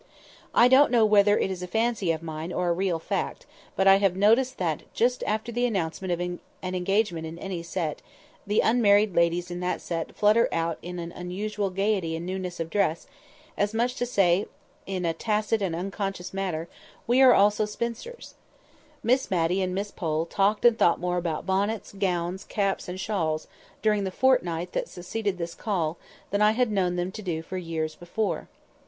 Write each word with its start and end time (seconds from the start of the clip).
I 0.55 0.67
don't 0.67 0.89
know 0.89 1.05
whether 1.05 1.37
it 1.37 1.51
is 1.51 1.61
a 1.61 1.67
fancy 1.67 2.11
of 2.11 2.23
mine, 2.23 2.51
or 2.51 2.69
a 2.69 2.73
real 2.73 2.97
fact, 2.97 3.45
but 3.75 3.87
I 3.87 3.97
have 3.97 4.15
noticed 4.15 4.57
that, 4.57 4.81
just 4.95 5.23
after 5.27 5.51
the 5.51 5.67
announcement 5.67 6.11
of 6.11 6.19
an 6.19 6.39
engagement 6.63 7.27
in 7.27 7.37
any 7.37 7.61
set, 7.61 8.01
the 8.47 8.61
unmarried 8.61 9.13
ladies 9.13 9.51
in 9.51 9.59
that 9.59 9.79
set 9.79 10.15
flutter 10.15 10.49
out 10.51 10.79
in 10.81 10.97
an 10.97 11.11
unusual 11.11 11.69
gaiety 11.69 12.15
and 12.15 12.25
newness 12.25 12.59
of 12.59 12.71
dress, 12.71 13.05
as 13.55 13.75
much 13.75 13.91
as 13.91 13.97
to 13.99 14.05
say, 14.07 14.47
in 14.87 15.05
a 15.05 15.13
tacit 15.13 15.61
and 15.61 15.75
unconscious 15.75 16.33
manner, 16.33 16.67
"We 17.05 17.21
also 17.21 17.65
are 17.65 17.67
spinsters." 17.67 18.33
Miss 19.03 19.29
Matty 19.29 19.61
and 19.61 19.75
Miss 19.75 19.91
Pole 19.91 20.25
talked 20.25 20.65
and 20.65 20.79
thought 20.79 20.99
more 20.99 21.17
about 21.17 21.45
bonnets, 21.45 21.93
gowns, 21.93 22.43
caps, 22.43 22.89
and 22.89 22.99
shawls, 22.99 23.45
during 23.83 24.03
the 24.05 24.09
fortnight 24.09 24.71
that 24.71 24.89
succeeded 24.89 25.37
this 25.37 25.53
call, 25.53 25.97
than 26.31 26.41
I 26.41 26.53
had 26.53 26.71
known 26.71 26.95
them 26.95 27.11
do 27.11 27.43
for 27.43 27.57
years 27.59 27.93
before. 27.93 28.47